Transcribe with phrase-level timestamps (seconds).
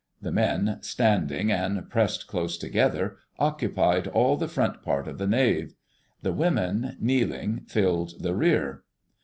[0.19, 5.75] The men, standing, and pressed close together, occupied all the front part of the nave;
[6.23, 8.81] the women, kneeling, filled the rear.